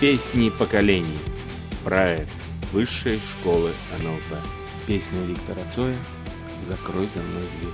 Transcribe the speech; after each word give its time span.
Песни 0.00 0.48
поколений. 0.48 1.18
Проект 1.82 2.30
Высшей 2.72 3.18
школы 3.18 3.72
НЛП. 3.98 4.40
Песня 4.86 5.20
Виктора 5.22 5.60
Цоя 5.74 5.98
«Закрой 6.60 7.08
за 7.08 7.20
мной 7.20 7.42
дверь». 7.60 7.72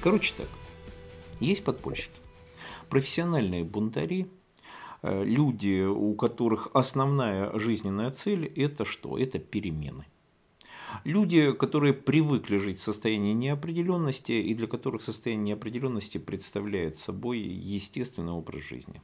Короче 0.00 0.34
так, 0.36 0.48
есть 1.40 1.64
подпольщики. 1.64 2.20
Профессиональные 2.88 3.64
бунтари, 3.64 4.30
э, 5.02 5.24
люди, 5.24 5.84
у 5.84 6.14
которых 6.14 6.68
основная 6.74 7.58
жизненная 7.58 8.12
цель– 8.12 8.46
это 8.56 8.84
что? 8.84 9.18
Это 9.18 9.40
перемены. 9.40 10.06
Люди, 11.04 11.52
которые 11.52 11.92
привыкли 11.92 12.56
жить 12.56 12.78
в 12.78 12.82
состоянии 12.82 13.32
неопределенности 13.32 14.32
и 14.32 14.54
для 14.54 14.66
которых 14.66 15.02
состояние 15.02 15.54
неопределенности 15.54 16.18
представляет 16.18 16.96
собой 16.96 17.38
естественный 17.38 18.32
образ 18.32 18.62
жизни. 18.62 19.00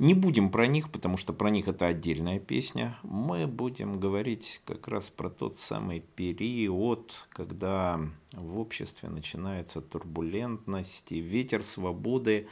Не 0.00 0.14
будем 0.14 0.50
про 0.50 0.66
них, 0.66 0.90
потому 0.90 1.18
что 1.18 1.34
про 1.34 1.50
них 1.50 1.68
это 1.68 1.86
отдельная 1.86 2.38
песня. 2.38 2.98
Мы 3.02 3.46
будем 3.46 4.00
говорить 4.00 4.62
как 4.64 4.88
раз 4.88 5.10
про 5.10 5.28
тот 5.28 5.58
самый 5.58 6.00
период, 6.00 7.28
когда 7.28 8.00
в 8.32 8.58
обществе 8.58 9.10
начинается 9.10 9.82
турбулентность, 9.82 11.12
и 11.12 11.20
ветер 11.20 11.62
свободы 11.62 12.48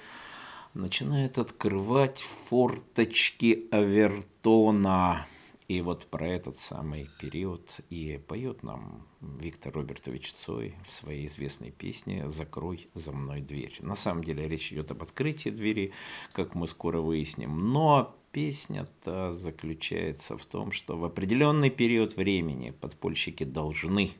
начинает 0.74 1.38
открывать 1.38 2.20
форточки 2.20 3.66
Авертона. 3.70 5.26
И 5.68 5.82
вот 5.82 6.06
про 6.06 6.26
этот 6.26 6.56
самый 6.58 7.10
период 7.20 7.80
и 7.90 8.18
поет 8.26 8.62
нам 8.62 9.06
Виктор 9.20 9.70
Робертович 9.74 10.32
Цой 10.32 10.74
в 10.82 10.90
своей 10.90 11.26
известной 11.26 11.70
песне 11.70 12.26
«Закрой 12.26 12.88
за 12.94 13.12
мной 13.12 13.42
дверь». 13.42 13.76
На 13.80 13.94
самом 13.94 14.24
деле 14.24 14.48
речь 14.48 14.72
идет 14.72 14.90
об 14.92 15.02
открытии 15.02 15.50
двери, 15.50 15.92
как 16.32 16.54
мы 16.54 16.66
скоро 16.68 17.02
выясним. 17.02 17.58
Но 17.58 18.16
песня-то 18.32 19.30
заключается 19.30 20.38
в 20.38 20.46
том, 20.46 20.72
что 20.72 20.96
в 20.96 21.04
определенный 21.04 21.68
период 21.68 22.16
времени 22.16 22.70
подпольщики 22.70 23.44
должны 23.44 24.12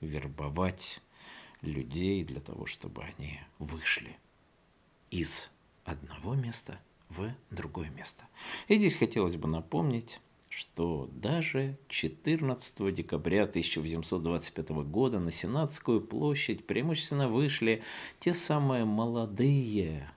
вербовать 0.00 1.00
людей 1.62 2.22
для 2.22 2.40
того, 2.40 2.66
чтобы 2.66 3.02
они 3.02 3.40
вышли 3.58 4.16
из 5.10 5.50
одного 5.84 6.36
места 6.36 6.78
в 7.08 7.34
другое 7.50 7.90
место. 7.90 8.22
И 8.68 8.76
здесь 8.76 8.94
хотелось 8.94 9.34
бы 9.34 9.48
напомнить 9.48 10.20
что 10.50 11.08
даже 11.12 11.78
14 11.88 12.92
декабря 12.92 13.44
1825 13.44 14.70
года 14.70 15.20
на 15.20 15.30
Сенатскую 15.30 16.00
площадь 16.00 16.66
преимущественно 16.66 17.28
вышли 17.28 17.84
те 18.18 18.34
самые 18.34 18.84
молодые 18.84 20.10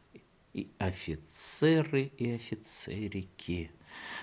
и 0.53 0.71
офицеры 0.79 2.11
и 2.17 2.31
офицерики, 2.31 3.71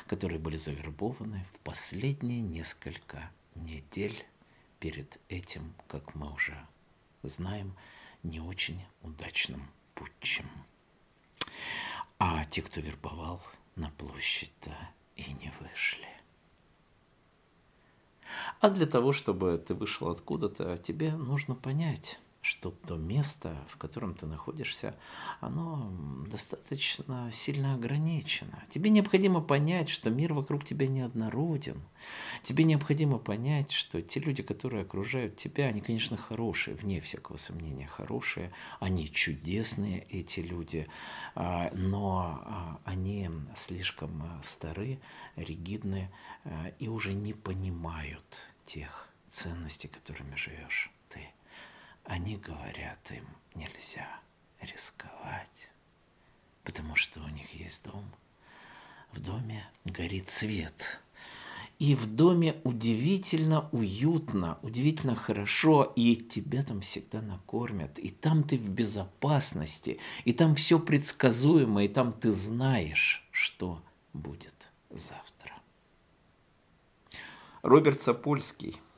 которые 0.08 0.40
были 0.40 0.56
завербованы 0.56 1.44
в 1.52 1.60
последние 1.60 2.40
несколько 2.40 3.30
недель 3.54 4.24
перед 4.80 5.20
этим, 5.28 5.74
как 5.86 6.16
мы 6.16 6.32
уже 6.34 6.56
знаем, 7.22 7.76
не 8.24 8.40
очень 8.40 8.82
удачным 9.02 9.62
путчем. 9.94 10.50
А 12.18 12.44
те, 12.46 12.62
кто 12.62 12.80
вербовал 12.80 13.40
на 13.76 13.90
площадь-то, 13.90 14.76
и 15.26 15.32
не 15.34 15.52
вышли. 15.60 16.06
А 18.60 18.70
для 18.70 18.86
того, 18.86 19.12
чтобы 19.12 19.58
ты 19.58 19.74
вышел 19.74 20.08
откуда-то, 20.08 20.78
тебе 20.78 21.12
нужно 21.12 21.54
понять, 21.54 22.20
что 22.42 22.70
то 22.70 22.96
место, 22.96 23.54
в 23.68 23.76
котором 23.76 24.14
ты 24.14 24.24
находишься, 24.26 24.94
оно 25.40 25.92
достаточно 26.26 27.30
сильно 27.30 27.74
ограничено. 27.74 28.64
Тебе 28.70 28.88
необходимо 28.88 29.42
понять, 29.42 29.90
что 29.90 30.08
мир 30.08 30.32
вокруг 30.32 30.64
тебя 30.64 30.88
неоднороден. 30.88 31.82
Тебе 32.42 32.64
необходимо 32.64 33.18
понять, 33.18 33.72
что 33.72 34.00
те 34.00 34.20
люди, 34.20 34.42
которые 34.42 34.82
окружают 34.82 35.36
тебя, 35.36 35.66
они, 35.66 35.82
конечно, 35.82 36.16
хорошие, 36.16 36.74
вне 36.74 37.00
всякого 37.00 37.36
сомнения, 37.36 37.86
хорошие, 37.86 38.52
они 38.78 39.10
чудесные, 39.10 40.06
эти 40.08 40.40
люди, 40.40 40.88
а, 41.34 41.70
но 41.74 42.40
а, 42.42 42.80
они 42.84 43.28
слишком 43.54 44.22
стары, 44.42 44.98
ригидны 45.36 46.10
а, 46.44 46.72
и 46.78 46.88
уже 46.88 47.12
не 47.12 47.34
понимают 47.34 48.50
тех 48.64 49.10
ценностей, 49.28 49.88
которыми 49.88 50.36
живешь 50.36 50.90
они 52.10 52.36
говорят 52.36 53.12
им 53.12 53.24
нельзя 53.54 54.20
рисковать, 54.60 55.70
потому 56.64 56.96
что 56.96 57.20
у 57.20 57.28
них 57.28 57.54
есть 57.54 57.84
дом. 57.84 58.04
В 59.12 59.20
доме 59.20 59.64
горит 59.84 60.28
свет. 60.28 61.00
И 61.78 61.94
в 61.94 62.06
доме 62.12 62.60
удивительно 62.64 63.68
уютно, 63.70 64.58
удивительно 64.62 65.14
хорошо, 65.14 65.84
и 65.96 66.16
тебя 66.16 66.64
там 66.64 66.80
всегда 66.80 67.22
накормят, 67.22 67.96
и 67.98 68.10
там 68.10 68.42
ты 68.42 68.58
в 68.58 68.70
безопасности, 68.70 70.00
и 70.24 70.32
там 70.32 70.56
все 70.56 70.80
предсказуемо, 70.80 71.84
и 71.84 71.88
там 71.88 72.12
ты 72.12 72.32
знаешь, 72.32 73.26
что 73.30 73.82
будет 74.12 74.70
завтра. 74.90 75.54
Роберт 77.62 78.02
Сапольский– 78.02 78.80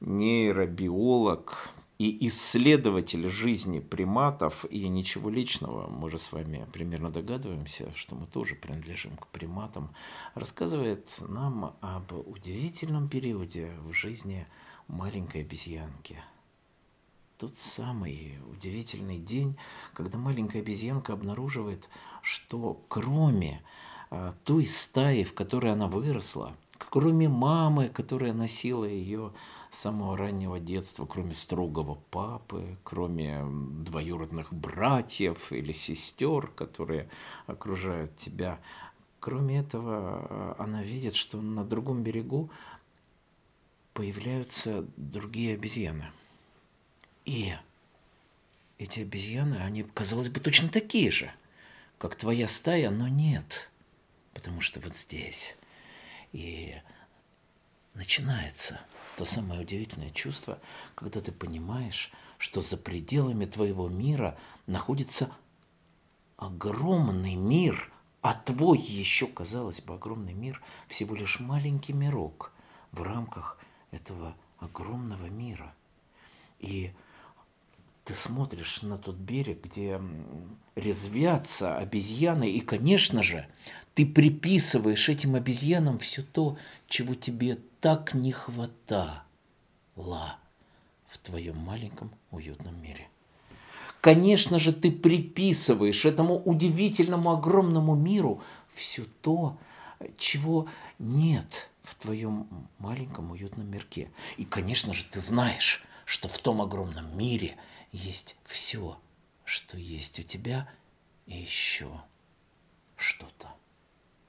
нейробиолог 0.00 1.70
и 1.98 2.28
исследователь 2.28 3.28
жизни 3.28 3.80
приматов, 3.80 4.64
и 4.70 4.88
ничего 4.88 5.30
личного, 5.30 5.88
мы 5.88 6.10
же 6.10 6.18
с 6.18 6.32
вами 6.32 6.66
примерно 6.72 7.10
догадываемся, 7.10 7.92
что 7.94 8.14
мы 8.14 8.26
тоже 8.26 8.54
принадлежим 8.54 9.16
к 9.16 9.26
приматам, 9.28 9.90
рассказывает 10.34 11.12
нам 11.20 11.76
об 11.80 12.12
удивительном 12.12 13.08
периоде 13.08 13.72
в 13.82 13.92
жизни 13.92 14.46
маленькой 14.86 15.42
обезьянки. 15.42 16.16
Тот 17.36 17.56
самый 17.56 18.38
удивительный 18.50 19.18
день, 19.18 19.56
когда 19.92 20.18
маленькая 20.18 20.60
обезьянка 20.60 21.12
обнаруживает, 21.12 21.88
что 22.22 22.84
кроме 22.88 23.62
а, 24.10 24.32
той 24.44 24.66
стаи, 24.66 25.22
в 25.22 25.34
которой 25.34 25.72
она 25.72 25.86
выросла, 25.86 26.56
кроме 26.78 27.28
мамы, 27.28 27.88
которая 27.88 28.32
носила 28.32 28.84
ее 28.84 29.32
с 29.70 29.78
самого 29.78 30.16
раннего 30.16 30.58
детства, 30.58 31.06
кроме 31.06 31.34
строгого 31.34 31.96
папы, 32.10 32.76
кроме 32.84 33.44
двоюродных 33.44 34.52
братьев 34.52 35.52
или 35.52 35.72
сестер, 35.72 36.48
которые 36.48 37.08
окружают 37.46 38.16
тебя. 38.16 38.60
Кроме 39.20 39.58
этого, 39.58 40.26
э, 40.30 40.54
она 40.62 40.82
видит, 40.82 41.14
что 41.14 41.40
на 41.40 41.64
другом 41.64 42.02
берегу 42.02 42.50
появляются 43.92 44.86
другие 44.96 45.54
обезьяны. 45.54 46.06
И 47.24 47.52
эти 48.78 49.00
обезьяны, 49.00 49.56
они, 49.56 49.82
казалось 49.82 50.28
бы, 50.28 50.40
точно 50.40 50.68
такие 50.68 51.10
же, 51.10 51.32
как 51.98 52.14
твоя 52.14 52.46
стая, 52.46 52.90
но 52.90 53.08
нет. 53.08 53.70
Потому 54.34 54.60
что 54.60 54.80
вот 54.80 54.96
здесь 54.96 55.56
и 56.32 56.74
начинается 57.94 58.80
то 59.16 59.24
самое 59.24 59.60
удивительное 59.60 60.10
чувство, 60.10 60.58
когда 60.94 61.20
ты 61.20 61.32
понимаешь, 61.32 62.12
что 62.38 62.60
за 62.60 62.76
пределами 62.76 63.46
твоего 63.46 63.88
мира 63.88 64.38
находится 64.66 65.30
огромный 66.36 67.34
мир, 67.34 67.90
а 68.22 68.34
твой 68.34 68.78
еще, 68.78 69.26
казалось 69.26 69.80
бы, 69.80 69.94
огромный 69.94 70.34
мир 70.34 70.62
всего 70.86 71.16
лишь 71.16 71.40
маленький 71.40 71.92
мирок 71.92 72.52
в 72.92 73.02
рамках 73.02 73.58
этого 73.90 74.36
огромного 74.58 75.26
мира. 75.26 75.74
И 76.60 76.92
ты 78.08 78.14
смотришь 78.14 78.80
на 78.80 78.96
тот 78.96 79.16
берег, 79.16 79.64
где 79.64 80.00
резвятся 80.76 81.76
обезьяны, 81.76 82.50
и, 82.50 82.60
конечно 82.60 83.22
же, 83.22 83.46
ты 83.92 84.06
приписываешь 84.06 85.10
этим 85.10 85.34
обезьянам 85.34 85.98
все 85.98 86.22
то, 86.22 86.56
чего 86.86 87.12
тебе 87.14 87.58
так 87.82 88.14
не 88.14 88.32
хватало 88.32 89.26
в 91.04 91.18
твоем 91.18 91.58
маленьком 91.58 92.10
уютном 92.30 92.82
мире. 92.82 93.08
Конечно 94.00 94.58
же, 94.58 94.72
ты 94.72 94.90
приписываешь 94.90 96.06
этому 96.06 96.38
удивительному 96.38 97.32
огромному 97.32 97.94
миру 97.94 98.40
все 98.70 99.04
то, 99.20 99.58
чего 100.16 100.66
нет 100.98 101.68
в 101.82 101.94
твоем 101.94 102.48
маленьком 102.78 103.32
уютном 103.32 103.70
мирке. 103.70 104.10
И, 104.38 104.46
конечно 104.46 104.94
же, 104.94 105.04
ты 105.04 105.20
знаешь, 105.20 105.84
что 106.08 106.28
в 106.28 106.38
том 106.38 106.62
огромном 106.62 107.16
мире– 107.16 107.56
есть 107.92 108.36
все, 108.44 109.00
что 109.44 109.76
есть 109.78 110.18
у 110.20 110.22
тебя, 110.22 110.68
и 111.26 111.36
еще 111.36 112.02
что-то. 112.96 113.48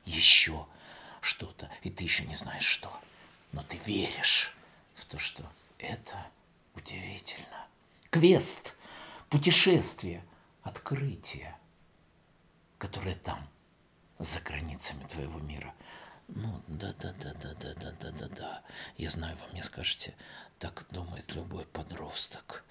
Еще 0.05 0.65
что-то. 1.21 1.69
И 1.83 1.89
ты 1.89 2.03
еще 2.03 2.25
не 2.25 2.35
знаешь 2.35 2.65
что. 2.65 2.91
Но 3.51 3.63
ты 3.63 3.77
веришь 3.85 4.55
в 4.93 5.05
то, 5.05 5.17
что 5.17 5.43
это 5.77 6.27
удивительно. 6.75 7.67
Квест 8.09 8.75
путешествие, 9.29 10.23
открытие, 10.63 11.55
которое 12.77 13.15
там, 13.15 13.47
за 14.17 14.39
границами 14.41 15.03
твоего 15.05 15.39
мира. 15.39 15.73
Ну, 16.35 16.61
да-да-да-да-да-да-да-да. 16.67 18.61
Я 18.97 19.09
знаю, 19.09 19.35
вы 19.37 19.51
мне 19.51 19.63
скажете, 19.63 20.15
так 20.59 20.85
думает 20.91 21.33
любой 21.35 21.65
подросток. 21.65 22.63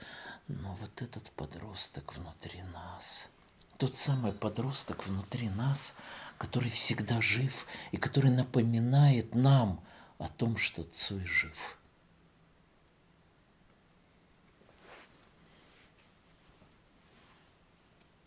Но 0.46 0.74
вот 0.76 1.02
этот 1.02 1.30
подросток 1.32 2.14
внутри 2.14 2.62
нас, 2.62 3.28
тот 3.76 3.96
самый 3.96 4.32
подросток 4.32 5.06
внутри 5.06 5.50
нас, 5.50 5.94
который 6.38 6.70
всегда 6.70 7.20
жив 7.20 7.66
и 7.90 7.96
который 7.96 8.30
напоминает 8.30 9.34
нам 9.34 9.84
о 10.18 10.28
том, 10.28 10.56
что 10.56 10.84
Цой 10.84 11.26
жив. 11.26 11.76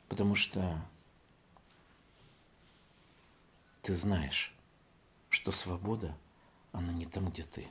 Потому 0.09 0.35
что 0.35 0.79
ты 3.81 3.93
знаешь, 3.93 4.53
что 5.31 5.51
свобода, 5.51 6.15
она 6.73 6.93
не 6.93 7.05
там, 7.05 7.29
где 7.29 7.43
ты. 7.43 7.67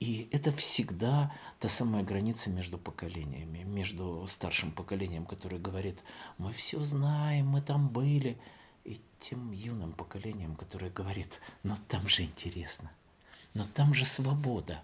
И 0.00 0.28
это 0.30 0.52
всегда 0.52 1.32
та 1.58 1.68
самая 1.68 2.02
граница 2.02 2.50
между 2.50 2.76
поколениями, 2.76 3.62
между 3.62 4.26
старшим 4.28 4.70
поколением, 4.70 5.24
которое 5.24 5.58
говорит, 5.58 6.04
мы 6.36 6.52
все 6.52 6.82
знаем, 6.84 7.48
мы 7.48 7.62
там 7.62 7.88
были, 7.88 8.38
и 8.84 9.00
тем 9.18 9.52
юным 9.52 9.92
поколением, 9.92 10.54
которое 10.54 10.90
говорит, 10.90 11.40
но 11.62 11.76
там 11.88 12.08
же 12.08 12.22
интересно, 12.22 12.92
но 13.54 13.64
там 13.64 13.94
же 13.94 14.04
свобода, 14.04 14.82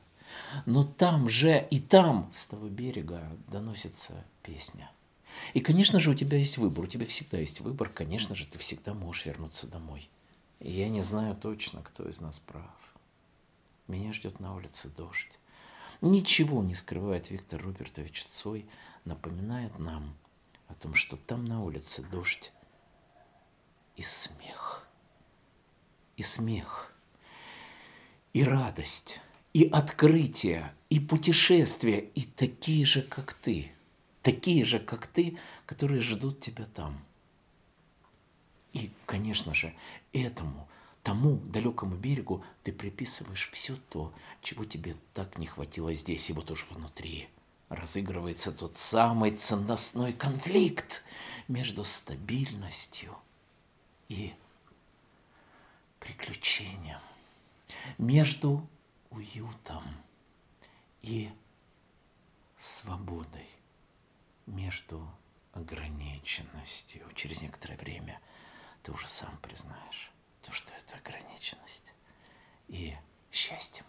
но 0.66 0.84
там 0.84 1.28
же 1.28 1.66
и 1.70 1.78
там 1.80 2.28
с 2.32 2.46
того 2.46 2.68
берега 2.68 3.22
доносится 3.48 4.24
песня. 4.42 4.90
И, 5.52 5.60
конечно 5.60 6.00
же, 6.00 6.10
у 6.10 6.14
тебя 6.14 6.38
есть 6.38 6.58
выбор, 6.58 6.84
у 6.84 6.88
тебя 6.88 7.06
всегда 7.06 7.38
есть 7.38 7.60
выбор, 7.60 7.88
конечно 7.88 8.34
же, 8.34 8.46
ты 8.46 8.58
всегда 8.58 8.94
можешь 8.94 9.26
вернуться 9.26 9.66
домой. 9.66 10.08
И 10.60 10.70
я 10.70 10.88
не 10.88 11.02
знаю 11.02 11.36
точно, 11.36 11.82
кто 11.82 12.08
из 12.08 12.20
нас 12.20 12.38
прав. 12.38 12.94
Меня 13.86 14.12
ждет 14.12 14.40
на 14.40 14.54
улице 14.54 14.88
дождь. 14.88 15.38
Ничего 16.00 16.62
не 16.62 16.74
скрывает 16.74 17.30
Виктор 17.30 17.62
Робертович 17.62 18.24
Цой, 18.24 18.66
напоминает 19.04 19.78
нам 19.78 20.14
о 20.68 20.74
том, 20.74 20.94
что 20.94 21.16
там 21.16 21.44
на 21.44 21.62
улице 21.62 22.02
дождь 22.02 22.52
и 23.96 24.02
смех. 24.02 24.86
И 26.16 26.22
смех. 26.22 26.92
И 28.32 28.42
радость. 28.42 29.20
И 29.52 29.68
открытие. 29.68 30.74
И 30.90 31.00
путешествия. 31.00 31.98
И 32.00 32.22
такие 32.22 32.84
же, 32.84 33.02
как 33.02 33.34
ты. 33.34 33.72
Такие 34.22 34.64
же, 34.64 34.78
как 34.78 35.06
ты, 35.06 35.38
которые 35.66 36.00
ждут 36.00 36.40
тебя 36.40 36.64
там. 36.66 37.04
И, 38.74 38.90
конечно 39.06 39.54
же, 39.54 39.74
этому 40.12 40.68
тому 41.04 41.36
далекому 41.36 41.94
берегу 41.96 42.44
ты 42.64 42.72
приписываешь 42.72 43.48
все 43.52 43.76
то, 43.88 44.12
чего 44.42 44.64
тебе 44.64 44.96
так 45.14 45.38
не 45.38 45.46
хватило 45.46 45.94
здесь, 45.94 46.28
и 46.28 46.32
вот 46.32 46.50
уже 46.50 46.66
внутри 46.70 47.28
разыгрывается 47.68 48.52
тот 48.52 48.76
самый 48.76 49.30
ценностной 49.30 50.12
конфликт 50.12 51.04
между 51.46 51.84
стабильностью 51.84 53.16
и 54.08 54.34
приключением, 56.00 57.00
между 57.96 58.68
уютом 59.10 59.84
и 61.00 61.30
свободой, 62.56 63.48
между 64.46 65.08
ограниченностью. 65.52 67.06
Через 67.14 67.40
некоторое 67.40 67.76
время 67.76 68.20
ты 68.84 68.92
уже 68.92 69.08
сам 69.08 69.36
признаешь 69.38 70.12
то, 70.42 70.52
что 70.52 70.72
это 70.74 70.96
ограниченность 70.98 71.94
и 72.68 72.94
счастьем. 73.32 73.86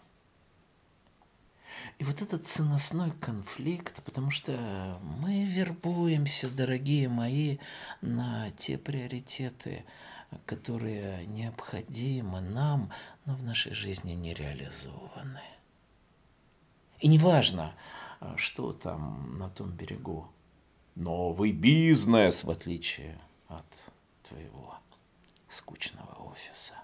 И 1.98 2.04
вот 2.04 2.22
этот 2.22 2.46
ценностной 2.46 3.10
конфликт, 3.10 4.02
потому 4.02 4.30
что 4.30 4.98
мы 5.02 5.44
вербуемся, 5.44 6.48
дорогие 6.48 7.10
мои, 7.10 7.58
на 8.00 8.50
те 8.52 8.78
приоритеты, 8.78 9.84
которые 10.46 11.26
необходимы 11.26 12.40
нам, 12.40 12.90
но 13.26 13.34
в 13.34 13.44
нашей 13.44 13.74
жизни 13.74 14.12
не 14.12 14.32
реализованы. 14.32 15.42
И 17.00 17.08
неважно, 17.08 17.74
что 18.36 18.72
там 18.72 19.36
на 19.36 19.50
том 19.50 19.72
берегу. 19.72 20.32
Новый 20.94 21.52
бизнес, 21.52 22.44
в 22.44 22.50
отличие 22.50 23.20
от 23.48 23.92
твоего 24.22 24.74
скучного 25.48 26.30
офиса. 26.30 26.74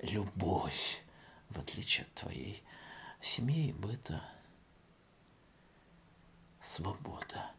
Любовь, 0.00 1.02
в 1.48 1.58
отличие 1.58 2.06
от 2.06 2.14
твоей 2.14 2.62
семьи 3.20 3.68
и 3.68 3.72
быта. 3.72 4.22
Свобода, 6.60 7.50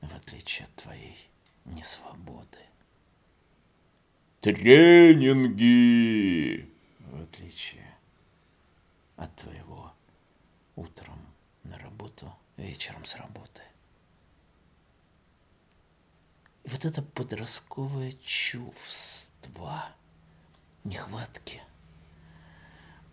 в 0.00 0.14
отличие 0.14 0.66
от 0.66 0.74
твоей 0.74 1.16
несвободы. 1.64 2.58
Тренинги, 4.40 4.70
в 7.00 7.22
отличие 7.22 7.98
от 9.16 9.34
твоего 9.36 9.92
утром 10.76 11.18
на 11.64 11.78
работу, 11.78 12.32
вечером 12.56 13.04
с 13.04 13.16
работы– 13.16 13.62
и 16.68 16.70
вот 16.70 16.84
это 16.84 17.00
подростковое 17.00 18.12
чувство 18.22 19.86
нехватки, 20.84 21.62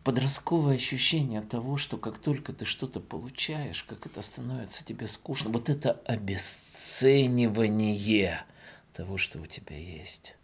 подростковое 0.04 0.75
ощущение 0.75 1.40
того, 1.40 1.78
что 1.78 1.98
как 1.98 2.18
только 2.18 2.52
ты 2.52 2.66
что-то 2.66 3.00
получаешь, 3.00 3.86
как 3.86 4.07
это 4.07 4.22
становится 4.22 4.84
тебе 4.84 5.07
скучно, 5.07 5.52
вот 5.52 5.69
это 5.69 5.94
обесценивание 6.06 8.44
того, 8.92 9.18
что 9.18 9.40
у 9.40 9.46
тебя 9.46 9.78
есть, 9.78 10.36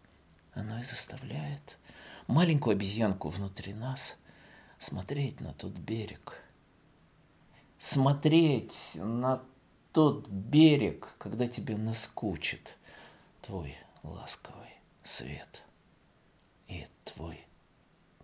оно 0.54 0.80
и 0.80 0.84
заставляет 0.84 1.80
маленькую 2.28 2.76
обезьянку 2.76 3.28
внутри 3.28 3.74
нас 3.74 4.16
смотреть 4.78 5.42
на 5.42 5.52
тот 5.52 5.74
берег, 5.74 6.42
смотреть 7.78 8.92
на 8.96 9.44
тот 9.92 10.30
берег, 10.30 11.14
когда 11.18 11.50
тебе 11.50 11.76
наскучит– 11.76 12.78
твой 13.42 13.78
ласковый 14.04 14.80
свет 15.04 15.64
и 16.68 16.88
твой 17.04 17.46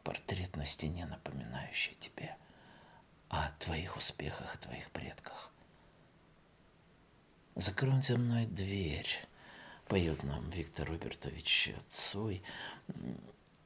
портрет 0.04 0.56
на 0.56 0.66
стене, 0.66 1.06
напоминающий 1.06 1.96
тебе 2.00 2.36
о 3.30 3.50
твоих 3.60 3.98
успехах, 3.98 4.58
твоих 4.58 4.90
предках. 4.92 5.52
Закрой 7.56 8.02
за 8.02 8.18
мной 8.18 8.46
дверь, 8.46 9.10
поет 9.88 10.24
нам 10.24 10.50
Виктор 10.52 10.88
Робертович 10.88 11.74
Цой. 11.90 12.44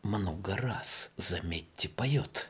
Много 0.01 0.55
раз, 0.55 1.11
заметьте, 1.17 1.89
поет, 1.89 2.49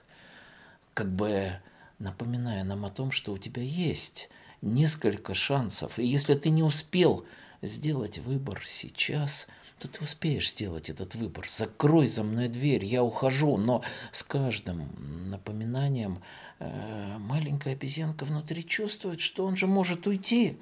как 0.93 1.11
бы 1.11 1.59
напоминая 1.99 2.63
нам 2.63 2.85
о 2.85 2.91
том, 2.91 3.11
что 3.11 3.33
у 3.33 3.37
тебя 3.37 3.61
есть 3.61 4.29
несколько 4.61 5.33
шансов. 5.33 5.99
И 5.99 6.05
если 6.05 6.35
ты 6.35 6.49
не 6.49 6.63
успел 6.63 7.25
сделать 7.61 8.19
выбор 8.19 8.61
сейчас, 8.65 9.47
то 9.79 9.87
ты 9.87 10.03
успеешь 10.03 10.51
сделать 10.51 10.89
этот 10.89 11.15
выбор. 11.15 11.47
Закрой 11.49 12.07
за 12.07 12.23
мной 12.23 12.47
дверь, 12.47 12.85
я 12.85 13.03
ухожу, 13.03 13.57
но 13.57 13.83
с 14.11 14.23
каждым 14.23 14.89
напоминанием 15.29 16.21
э, 16.59 17.17
маленькая 17.17 17.73
обезьянка 17.73 18.25
внутри 18.25 18.65
чувствует, 18.65 19.19
что 19.19 19.45
он 19.45 19.55
же 19.55 19.67
может 19.67 20.05
уйти. 20.05 20.59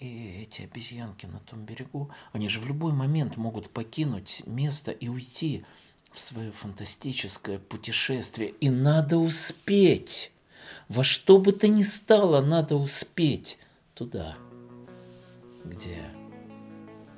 И 0.00 0.42
эти 0.42 0.62
обезьянки 0.62 1.26
на 1.26 1.40
том 1.40 1.64
берегу, 1.64 2.10
они 2.32 2.48
же 2.48 2.60
в 2.60 2.66
любой 2.66 2.92
момент 2.92 3.36
могут 3.36 3.68
покинуть 3.70 4.42
место 4.46 4.92
и 4.92 5.08
уйти 5.08 5.64
в 6.12 6.18
свое 6.18 6.50
фантастическое 6.50 7.58
путешествие. 7.58 8.50
И 8.60 8.70
надо 8.70 9.18
успеть. 9.18 10.32
Во 10.88 11.04
что 11.04 11.38
бы 11.38 11.52
то 11.52 11.68
ни 11.68 11.82
стало, 11.82 12.40
надо 12.40 12.76
успеть 12.76 13.58
туда, 13.94 14.38
где 15.64 16.17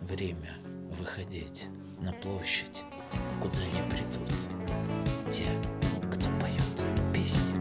время 0.00 0.57
выходить 0.99 1.69
на 2.00 2.12
площадь, 2.12 2.83
куда 3.40 3.59
не 3.75 3.90
придут 3.90 4.28
те, 5.30 5.50
кто 6.12 6.26
поет 6.40 7.12
песни. 7.12 7.61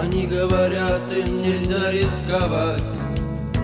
Они 0.00 0.26
говорят, 0.26 1.00
им 1.12 1.42
нельзя 1.42 1.92
рисковать, 1.92 2.82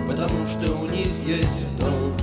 потому 0.09 0.47
что 0.47 0.73
у 0.73 0.87
них 0.87 1.09
есть 1.27 1.79
дом, 1.79 2.15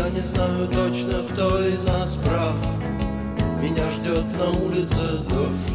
я 0.00 0.08
не 0.08 0.20
знаю 0.20 0.66
точно, 0.68 1.12
кто 1.30 1.60
из 1.62 1.84
нас 1.84 2.16
прав. 2.24 2.54
Меня 3.60 3.90
ждет 3.90 4.24
на 4.38 4.48
улице 4.64 5.18
дождь 5.28 5.72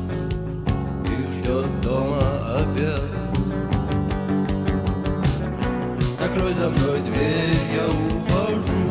и 1.05 1.15
ждет 1.31 1.81
дома 1.81 2.23
обед. 2.57 3.01
Закрой 6.19 6.53
за 6.53 6.69
мной 6.71 6.99
дверь, 7.01 7.55
я 7.75 7.87
ухожу. 7.87 8.83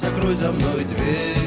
Закрой 0.00 0.34
за 0.36 0.52
мной 0.52 0.84
дверь, 0.84 1.39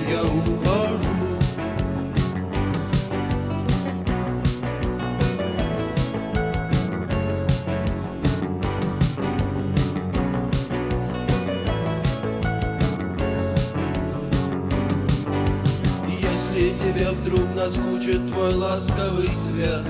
тебе 16.94 17.10
вдруг 17.12 17.56
наскучит 17.56 18.30
твой 18.32 18.54
ласковый 18.54 19.28
свет. 19.28 19.82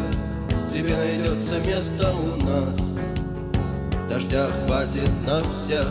Тебе 0.73 0.95
найдется 0.95 1.59
место 1.59 2.13
у 2.13 2.45
нас. 2.45 2.79
Дождя 4.09 4.47
хватит 4.65 5.09
на 5.25 5.41
всех. 5.43 5.87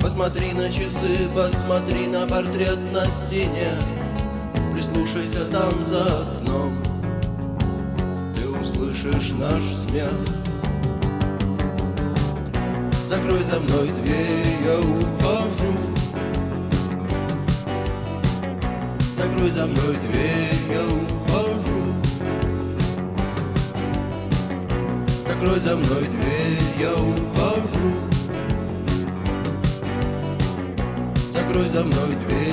Посмотри 0.00 0.52
на 0.52 0.70
часы, 0.70 1.28
посмотри 1.34 2.06
на 2.06 2.26
портрет 2.26 2.78
на 2.92 3.04
стене. 3.06 3.72
Прислушайся 4.72 5.44
там 5.50 5.72
за 5.86 6.02
окном. 6.02 6.76
Ты 8.36 8.48
услышишь 8.48 9.32
наш 9.32 9.62
смех. 9.62 10.12
Закрой 13.08 13.42
за 13.50 13.60
мной 13.60 13.88
дверь, 14.02 14.46
я 14.64 14.78
ухожу 14.78 15.13
Закрой 19.44 19.60
за 19.60 19.66
мной 19.66 19.96
дверь, 20.08 20.54
я 20.70 20.86
ухожу. 20.86 21.80
Закрой 25.28 25.60
за 25.60 25.76
мной 25.76 26.04
дверь, 26.04 26.62
я 26.80 26.94
ухожу. 26.94 27.92
Закрой 31.34 31.68
за 31.68 31.84
мной 31.84 32.16
дверь, 32.26 32.43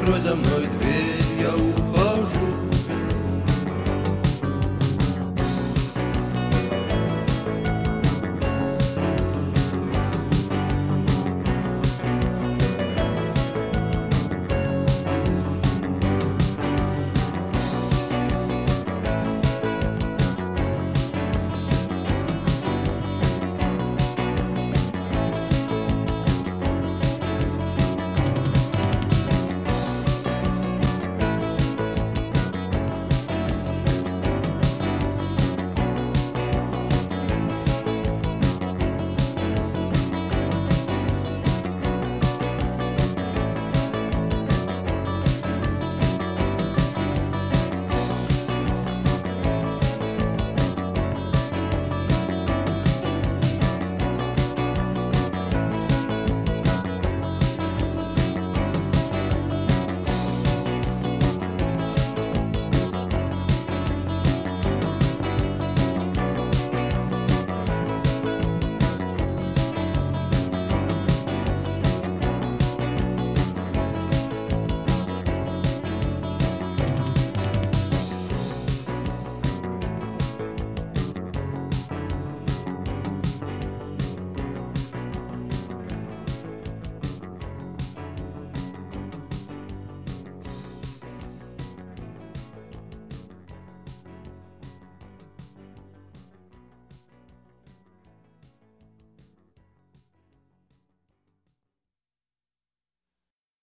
cruz 0.00 0.26
à 0.26 0.34
noite 0.34 0.70
veio 0.80 1.54
o 1.56 1.89